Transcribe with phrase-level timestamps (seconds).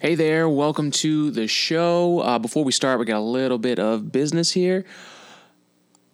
[0.00, 2.20] Hey there, welcome to the show.
[2.20, 4.84] Uh, before we start, we got a little bit of business here.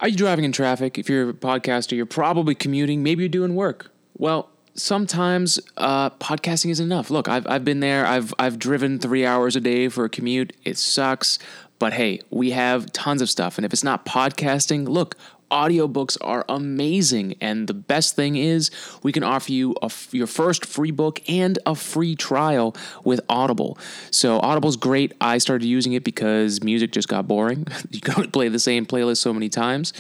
[0.01, 0.97] Are you driving in traffic?
[0.97, 3.03] If you're a podcaster, you're probably commuting.
[3.03, 3.91] Maybe you're doing work.
[4.17, 7.11] Well, sometimes uh, podcasting isn't enough.
[7.11, 8.07] Look, I've, I've been there.
[8.07, 10.57] I've I've driven three hours a day for a commute.
[10.65, 11.39] It sucks,
[11.79, 13.59] but hey, we have tons of stuff.
[13.59, 15.15] And if it's not podcasting, look,
[15.55, 17.37] audiobooks are amazing.
[17.41, 18.73] And the best thing is
[19.05, 19.77] we can offer you
[20.11, 23.79] your first free book and a free trial with audible.
[24.11, 25.13] So audible's great.
[25.21, 27.67] I started using it because music just got boring.
[27.95, 29.93] You can play the same playlist so many times.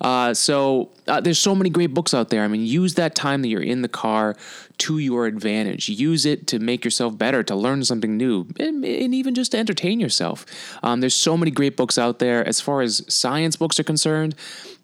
[0.00, 2.42] Uh, so uh, there's so many great books out there.
[2.42, 4.34] I mean use that time that you're in the car
[4.78, 5.88] to your advantage.
[5.88, 9.58] Use it to make yourself better, to learn something new, and, and even just to
[9.58, 10.44] entertain yourself.
[10.82, 12.46] Um, there's so many great books out there.
[12.46, 14.34] As far as science books are concerned,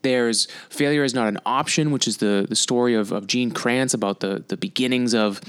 [0.03, 3.93] there's Failure is Not an Option, which is the, the story of, of Gene Kranz
[3.93, 5.41] about the, the beginnings of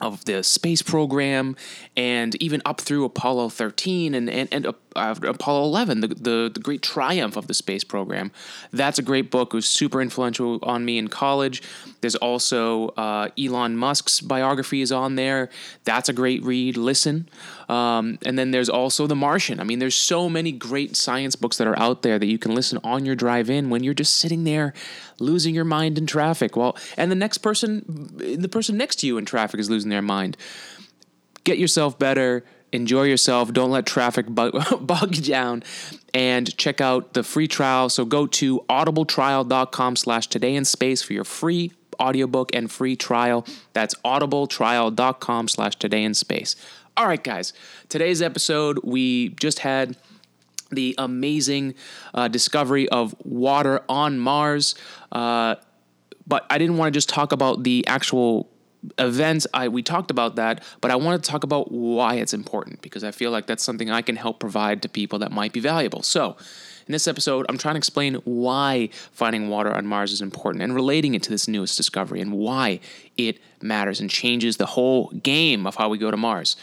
[0.00, 1.56] of the space program
[1.96, 6.60] and even up through Apollo 13 and, and, and uh, Apollo 11, the, the, the,
[6.60, 8.30] great triumph of the space program.
[8.72, 9.52] That's a great book.
[9.52, 11.62] It was super influential on me in college.
[12.00, 15.50] There's also uh, Elon Musk's biography is on there.
[15.84, 16.76] That's a great read.
[16.76, 17.28] Listen.
[17.68, 19.60] Um, and then there's also The Martian.
[19.60, 22.54] I mean, there's so many great science books that are out there that you can
[22.54, 24.72] listen on your drive in when you're just sitting there
[25.18, 26.56] losing your mind in traffic.
[26.56, 27.84] Well, and the next person,
[28.16, 30.36] the person next to you in traffic is losing their mind.
[31.44, 32.44] Get yourself better.
[32.72, 33.52] Enjoy yourself.
[33.52, 35.62] Don't let traffic bug, bog you down.
[36.14, 37.88] And check out the free trial.
[37.88, 43.46] So go to audibletrial.com slash today in space for your free audiobook and free trial.
[43.72, 46.56] That's audibletrial.com slash today in space.
[46.98, 47.52] All right, guys.
[47.88, 49.96] Today's episode, we just had
[50.72, 51.76] the amazing
[52.12, 54.74] uh, discovery of water on Mars.
[55.12, 55.54] Uh,
[56.26, 58.50] but I didn't want to just talk about the actual
[58.98, 59.46] events.
[59.52, 63.04] I we talked about that, but I want to talk about why it's important because
[63.04, 66.02] I feel like that's something I can help provide to people that might be valuable.
[66.02, 66.36] So.
[66.86, 70.74] In this episode, I'm trying to explain why finding water on Mars is important and
[70.74, 72.80] relating it to this newest discovery and why
[73.18, 76.56] it matters and changes the whole game of how we go to Mars.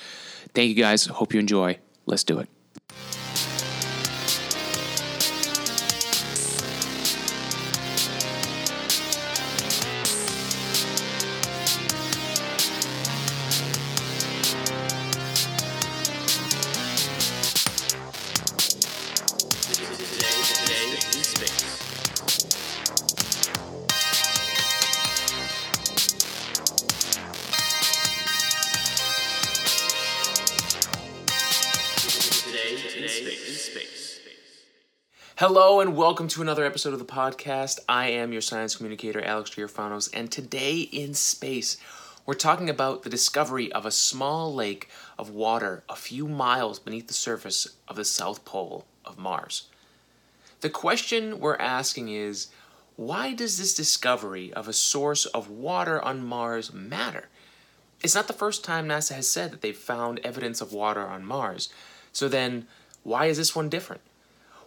[0.55, 1.05] Thank you guys.
[1.05, 1.77] Hope you enjoy.
[2.07, 2.49] Let's do it.
[35.37, 37.81] Hello and welcome to another episode of the podcast.
[37.89, 41.75] I am your science communicator, Alex Giorfanos, and today in space,
[42.25, 47.07] we're talking about the discovery of a small lake of water a few miles beneath
[47.07, 49.67] the surface of the South Pole of Mars.
[50.61, 52.47] The question we're asking is
[52.95, 57.27] why does this discovery of a source of water on Mars matter?
[58.01, 61.25] It's not the first time NASA has said that they've found evidence of water on
[61.25, 61.67] Mars.
[62.13, 62.67] So then,
[63.03, 63.99] why is this one different?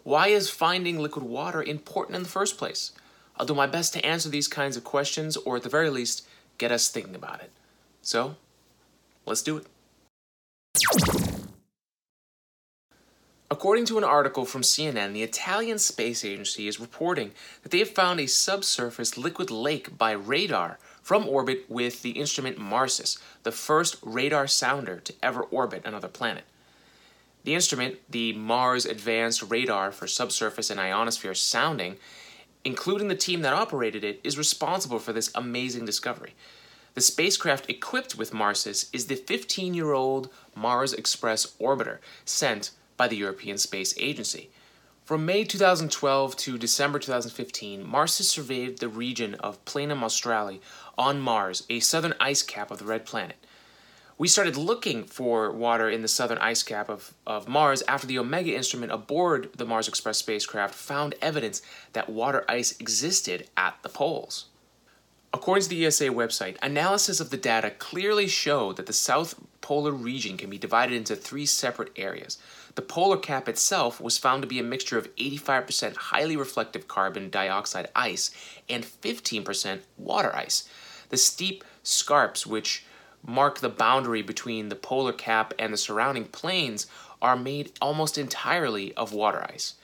[0.08, 2.92] Why is finding liquid water important in the first place?
[3.36, 6.26] I'll do my best to answer these kinds of questions, or at the very least,
[6.56, 7.50] get us thinking about it.
[8.00, 8.36] So,
[9.26, 9.66] let's do it.
[13.50, 17.32] According to an article from CNN, the Italian Space Agency is reporting
[17.62, 22.56] that they have found a subsurface liquid lake by radar from orbit with the instrument
[22.56, 26.44] MARSIS, the first radar sounder to ever orbit another planet.
[27.44, 31.96] The instrument, the Mars Advanced Radar for Subsurface and Ionosphere Sounding,
[32.64, 36.34] including the team that operated it, is responsible for this amazing discovery.
[36.94, 43.06] The spacecraft equipped with MARSIS is the 15 year old Mars Express orbiter sent by
[43.06, 44.50] the European Space Agency.
[45.04, 50.58] From May 2012 to December 2015, MARSIS surveyed the region of Planum Australis
[50.98, 53.36] on Mars, a southern ice cap of the red planet
[54.18, 58.18] we started looking for water in the southern ice cap of, of Mars after the
[58.18, 61.62] Omega instrument aboard the Mars Express spacecraft found evidence
[61.92, 64.46] that water ice existed at the poles.
[65.32, 69.92] According to the ESA website, analysis of the data clearly showed that the south polar
[69.92, 72.38] region can be divided into three separate areas.
[72.74, 77.28] The polar cap itself was found to be a mixture of 85% highly reflective carbon
[77.28, 78.30] dioxide ice
[78.68, 80.68] and 15% water ice.
[81.10, 82.84] The steep scarps, which
[83.26, 86.86] mark the boundary between the polar cap and the surrounding plains
[87.20, 89.74] are made almost entirely of water ice.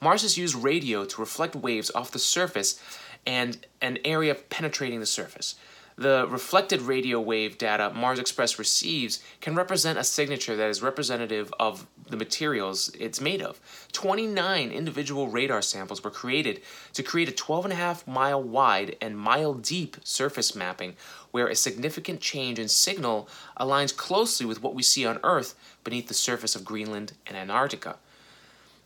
[0.00, 2.80] MARSIS used radio to reflect waves off the surface
[3.24, 5.54] and an area penetrating the surface.
[5.96, 11.52] The reflected radio wave data Mars Express receives can represent a signature that is representative
[11.60, 13.60] of the materials it's made of.
[13.90, 16.60] 29 individual radar samples were created
[16.92, 20.94] to create a 12.5 mile wide and mile deep surface mapping
[21.32, 23.28] where a significant change in signal
[23.58, 27.96] aligns closely with what we see on Earth beneath the surface of Greenland and Antarctica.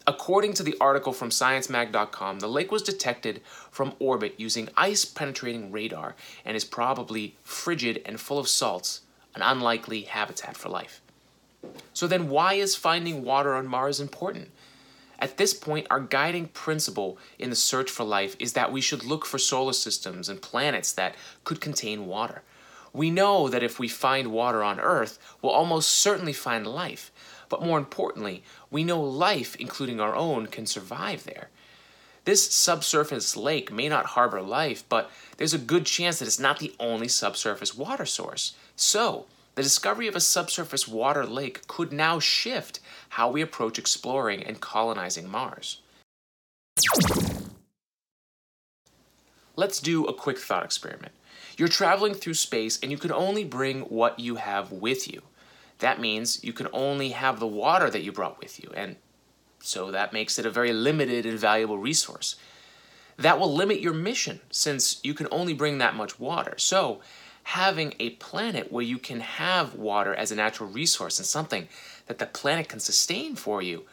[0.08, 3.43] According to the article from ScienceMag.com, the lake was detected
[3.73, 6.14] from orbit using ice penetrating radar
[6.44, 9.00] and is probably frigid and full of salts,
[9.34, 11.02] an unlikely habitat for life.
[11.93, 14.50] So, then why is finding water on Mars important?
[15.19, 19.05] At this point, our guiding principle in the search for life is that we should
[19.05, 21.14] look for solar systems and planets that
[21.44, 22.43] could contain water.
[22.93, 27.11] We know that if we find water on Earth, we'll almost certainly find life.
[27.49, 31.49] But more importantly, we know life, including our own, can survive there.
[32.25, 36.59] This subsurface lake may not harbor life, but there's a good chance that it's not
[36.59, 38.55] the only subsurface water source.
[38.75, 39.26] So,
[39.56, 42.79] the discovery of a subsurface water lake could now shift
[43.11, 45.81] how we approach exploring and colonizing Mars.
[49.56, 51.12] Let's do a quick thought experiment.
[51.56, 55.23] You're traveling through space and you can only bring what you have with you.
[55.79, 58.97] That means you can only have the water that you brought with you, and
[59.61, 62.37] so that makes it a very limited and valuable resource.
[63.19, 66.55] That will limit your mission since you can only bring that much water.
[66.56, 67.00] So,
[67.47, 71.69] having a planet where you can have water as a natural resource and something
[72.07, 73.85] that the planet can sustain for you,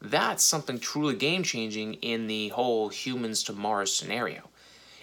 [0.00, 4.48] that's something truly game changing in the whole humans to Mars scenario.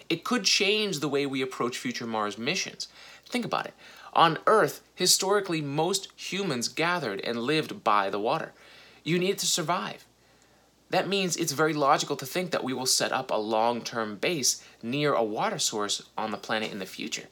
[0.08, 2.88] It could change the way we approach future Mars missions.
[3.24, 3.74] Think about it.
[4.14, 8.52] On Earth, historically, most humans gathered and lived by the water.
[9.04, 10.04] You need it to survive.
[10.90, 14.16] That means it's very logical to think that we will set up a long term
[14.16, 17.28] base near a water source on the planet in the future.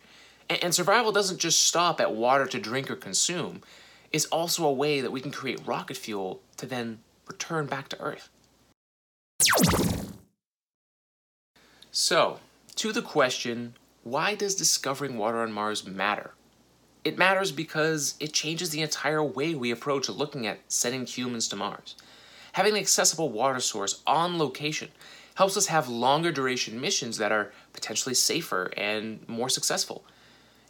[0.50, 3.62] And, survival doesn't just stop at water to drink or consume,
[4.10, 6.98] it's also a way that we can create rocket fuel to then
[7.28, 8.28] return back to Earth.
[11.92, 12.40] So,
[12.76, 16.32] to the question why does discovering water on Mars matter?
[17.04, 21.56] It matters because it changes the entire way we approach looking at sending humans to
[21.56, 21.94] Mars.
[22.52, 24.88] Having an accessible water source on location
[25.36, 30.04] helps us have longer duration missions that are potentially safer and more successful.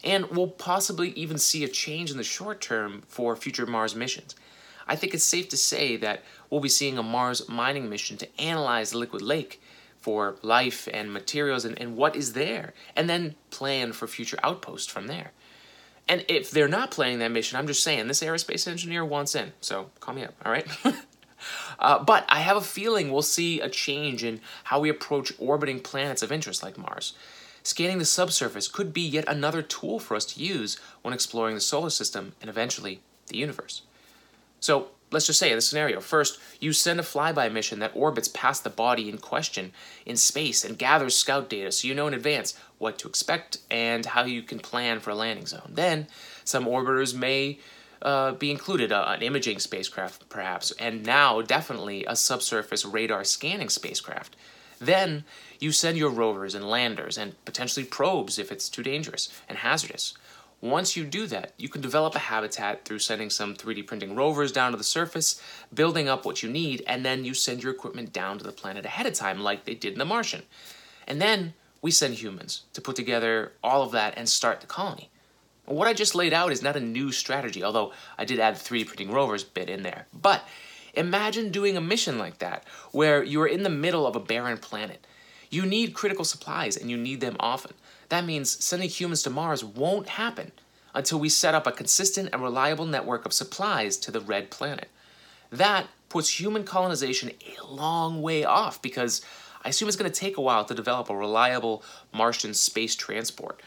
[0.02, 4.35] And we'll possibly even see a change in the short term for future Mars missions.
[4.87, 8.41] I think it's safe to say that we'll be seeing a Mars mining mission to
[8.41, 9.61] analyze the liquid lake
[10.00, 14.91] for life and materials and, and what is there, and then plan for future outposts
[14.91, 15.32] from there.
[16.08, 19.52] And if they're not playing that mission, I'm just saying this aerospace engineer wants in.
[19.61, 20.67] So call me up, all right?
[21.79, 25.79] uh, but I have a feeling we'll see a change in how we approach orbiting
[25.79, 27.12] planets of interest like Mars.
[27.62, 31.60] Scanning the subsurface could be yet another tool for us to use when exploring the
[31.60, 33.82] solar system and eventually the universe.
[34.60, 38.28] So let's just say in this scenario first you send a flyby mission that orbits
[38.28, 39.72] past the body in question
[40.06, 44.06] in space and gathers scout data so you know in advance what to expect and
[44.06, 46.06] how you can plan for a landing zone then
[46.44, 47.58] some orbiters may
[48.02, 53.68] uh, be included uh, an imaging spacecraft perhaps and now definitely a subsurface radar scanning
[53.68, 54.36] spacecraft
[54.78, 55.24] then
[55.60, 60.14] you send your rovers and landers and potentially probes if it's too dangerous and hazardous
[60.60, 64.52] once you do that, you can develop a habitat through sending some 3D printing rovers
[64.52, 65.40] down to the surface,
[65.72, 68.85] building up what you need, and then you send your equipment down to the planet
[68.85, 70.42] ahead of time, like they did in The Martian.
[71.06, 75.08] And then we send humans to put together all of that and start the colony.
[75.64, 78.61] What I just laid out is not a new strategy, although I did add the
[78.61, 80.08] 3D printing rovers bit in there.
[80.12, 80.46] But
[80.92, 85.06] imagine doing a mission like that, where you're in the middle of a barren planet.
[85.50, 87.75] You need critical supplies, and you need them often.
[88.09, 90.52] That means sending humans to Mars won't happen
[90.95, 94.88] until we set up a consistent and reliable network of supplies to the red planet.
[95.50, 99.23] That puts human colonization a long way off because
[99.64, 103.61] I assume it's going to take a while to develop a reliable Martian space transport.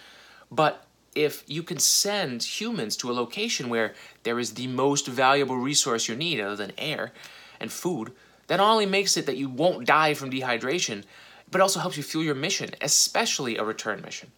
[0.52, 0.86] But
[1.16, 6.08] if you can send humans to a location where there is the most valuable resource
[6.08, 7.12] you need, other than air
[7.60, 8.12] and food,
[8.48, 11.04] that not only makes it that you won't die from dehydration,
[11.52, 14.32] but also helps you fuel your mission, especially a return mission.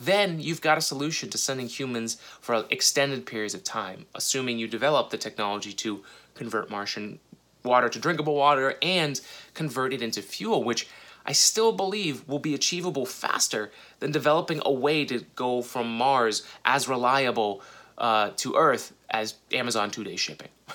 [0.00, 4.66] Then you've got a solution to sending humans for extended periods of time, assuming you
[4.66, 6.02] develop the technology to
[6.34, 7.20] convert Martian
[7.62, 9.20] water to drinkable water and
[9.54, 10.88] convert it into fuel, which
[11.24, 16.42] I still believe will be achievable faster than developing a way to go from Mars
[16.64, 17.62] as reliable
[17.98, 20.48] uh, to Earth as Amazon two day shipping.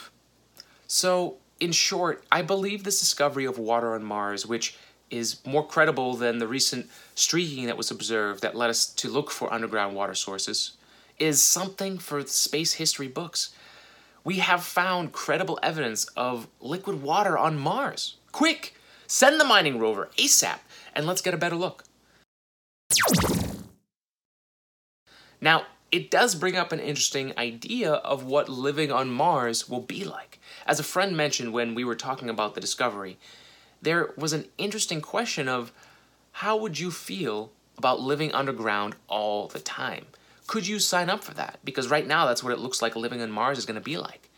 [0.88, 4.78] so, in short, I believe this discovery of water on Mars, which
[5.10, 9.32] is more credible than the recent streaking that was observed that led us to look
[9.32, 10.74] for underground water sources
[11.18, 13.54] is something for space history books.
[14.24, 18.18] We have found credible evidence of liquid water on Mars.
[18.32, 18.76] Quick,
[19.08, 20.60] send the mining rover ASAP
[20.94, 21.84] and let's get a better look.
[25.40, 30.04] Now, it does bring up an interesting idea of what living on Mars will be
[30.04, 30.40] like.
[30.66, 33.18] As a friend mentioned when we were talking about the discovery,
[33.82, 35.72] there was an interesting question of
[36.32, 40.06] how would you feel about living underground all the time?
[40.48, 41.60] Could you sign up for that?
[41.64, 43.98] Because right now that's what it looks like living on Mars is going to be
[43.98, 44.30] like.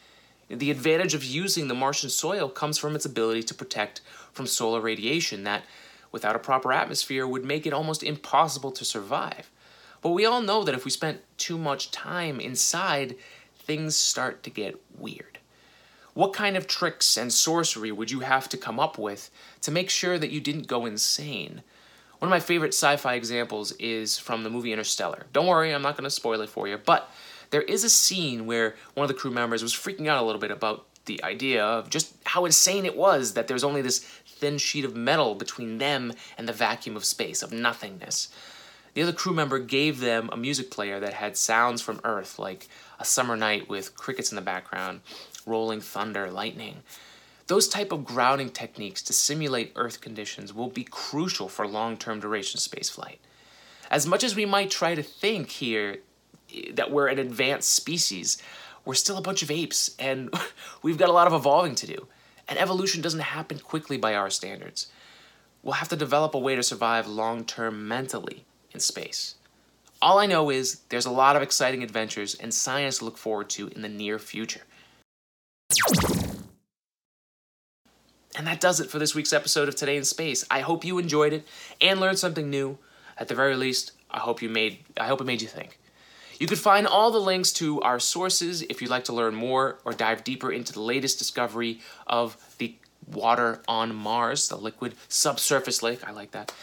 [0.49, 4.81] The advantage of using the Martian soil comes from its ability to protect from solar
[4.81, 5.63] radiation that,
[6.11, 9.51] without a proper atmosphere, would make it almost impossible to survive.
[10.01, 13.15] But we all know that if we spent too much time inside,
[13.57, 15.38] things start to get weird.
[16.19, 19.89] What kind of tricks and sorcery would you have to come up with to make
[19.89, 21.63] sure that you didn't go insane?
[22.17, 25.27] One of my favorite sci fi examples is from the movie Interstellar.
[25.31, 27.09] Don't worry, I'm not going to spoil it for you, but
[27.51, 30.41] there is a scene where one of the crew members was freaking out a little
[30.41, 34.57] bit about the idea of just how insane it was that there's only this thin
[34.57, 38.27] sheet of metal between them and the vacuum of space, of nothingness.
[38.93, 42.67] The other crew member gave them a music player that had sounds from Earth, like
[42.99, 45.01] a summer night with crickets in the background,
[45.45, 46.83] rolling thunder, lightning.
[47.47, 52.59] Those type of grounding techniques to simulate Earth conditions will be crucial for long-term duration
[52.59, 53.17] spaceflight.
[53.89, 55.97] As much as we might try to think here
[56.53, 58.41] eh, that we're an advanced species,
[58.85, 60.31] we're still a bunch of apes, and
[60.83, 62.07] we've got a lot of evolving to do.
[62.47, 64.87] And evolution doesn't happen quickly by our standards.
[65.63, 69.35] We'll have to develop a way to survive long term mentally in space.
[70.01, 73.49] All I know is there's a lot of exciting adventures and science to look forward
[73.51, 74.61] to in the near future.
[78.37, 80.45] And that does it for this week's episode of Today in Space.
[80.49, 81.45] I hope you enjoyed it
[81.81, 82.77] and learned something new.
[83.17, 85.77] At the very least, I hope you made I hope it made you think.
[86.39, 89.79] You can find all the links to our sources if you'd like to learn more
[89.83, 92.75] or dive deeper into the latest discovery of the
[93.11, 96.07] water on Mars, the liquid subsurface lake.
[96.07, 96.53] I like that.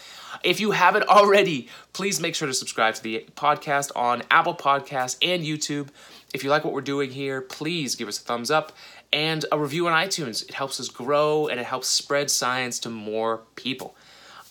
[0.43, 5.17] If you haven't already, please make sure to subscribe to the podcast on Apple Podcasts
[5.21, 5.89] and YouTube.
[6.33, 8.73] If you like what we're doing here, please give us a thumbs up
[9.13, 10.47] and a review on iTunes.
[10.47, 13.95] It helps us grow and it helps spread science to more people.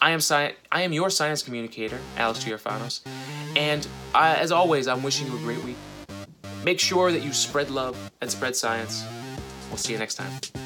[0.01, 3.01] I am sci- I am your science communicator, Alex Giorfanos,
[3.57, 5.77] and I, as always, I'm wishing you a great week.
[6.65, 9.05] Make sure that you spread love and spread science.
[9.69, 10.66] We'll see you next time.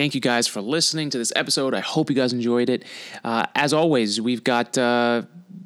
[0.00, 1.74] Thank you guys for listening to this episode.
[1.74, 2.86] I hope you guys enjoyed it.
[3.22, 4.78] Uh, as always, we've got.
[4.78, 5.24] Uh,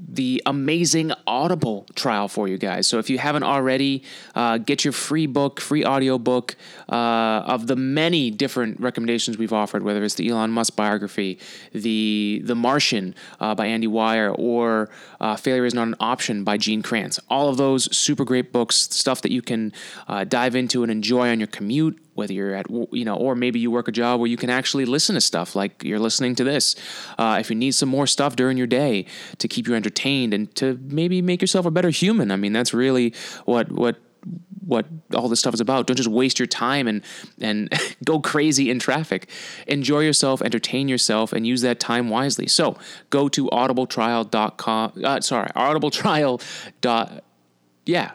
[0.08, 2.86] the amazing Audible trial for you guys.
[2.86, 4.04] So if you haven't already,
[4.36, 6.54] uh, get your free book, free audio book
[6.88, 11.40] uh, of the many different recommendations we've offered, whether it's the Elon Musk biography,
[11.72, 14.88] the The Martian uh, by Andy Weir, or
[15.20, 17.18] uh, Failure is Not an Option by Gene Kranz.
[17.28, 19.72] All of those super great books, stuff that you can
[20.28, 23.70] dive into and enjoy on your commute whether you're at you know or maybe you
[23.70, 26.76] work a job where you can actually listen to stuff like you're listening to this
[27.18, 29.04] uh, if you need some more stuff during your day
[29.38, 32.72] to keep you entertained and to maybe make yourself a better human i mean that's
[32.74, 33.12] really
[33.44, 33.96] what what
[34.66, 35.86] what all this stuff is about.
[35.86, 37.02] Don't just waste your time and
[37.40, 37.72] and
[38.04, 39.28] go crazy in traffic.
[39.66, 42.46] Enjoy yourself, entertain yourself, and use that time wisely.
[42.46, 42.76] So
[43.10, 44.92] go to audibletrial.com.
[45.02, 46.42] Uh, sorry, audibletrial.
[46.80, 47.24] Dot,
[47.86, 48.12] yeah,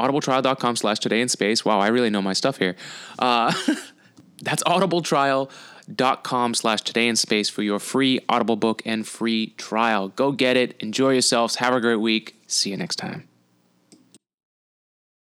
[0.00, 1.64] audibletrial.com slash today in space.
[1.64, 2.76] Wow, I really know my stuff here.
[3.18, 3.52] Uh,
[4.42, 10.08] that's audibletrial.com slash today in space for your free Audible book and free trial.
[10.08, 10.76] Go get it.
[10.80, 11.56] Enjoy yourselves.
[11.56, 12.40] Have a great week.
[12.46, 13.29] See you next time.